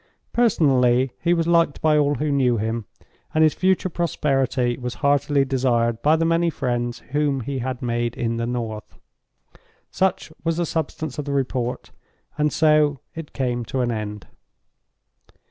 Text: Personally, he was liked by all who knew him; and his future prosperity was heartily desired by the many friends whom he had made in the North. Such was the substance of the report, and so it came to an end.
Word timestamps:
Personally, 0.33 1.11
he 1.19 1.31
was 1.31 1.45
liked 1.45 1.79
by 1.79 1.95
all 1.95 2.15
who 2.15 2.31
knew 2.31 2.57
him; 2.57 2.85
and 3.35 3.43
his 3.43 3.53
future 3.53 3.87
prosperity 3.87 4.75
was 4.79 4.95
heartily 5.05 5.45
desired 5.45 6.01
by 6.01 6.15
the 6.15 6.25
many 6.25 6.49
friends 6.49 7.03
whom 7.11 7.41
he 7.41 7.59
had 7.59 7.83
made 7.83 8.15
in 8.17 8.37
the 8.37 8.47
North. 8.47 8.97
Such 9.91 10.31
was 10.43 10.57
the 10.57 10.65
substance 10.65 11.19
of 11.19 11.25
the 11.25 11.33
report, 11.33 11.91
and 12.35 12.51
so 12.51 12.97
it 13.13 13.31
came 13.31 13.63
to 13.65 13.81
an 13.81 13.91
end. 13.91 14.25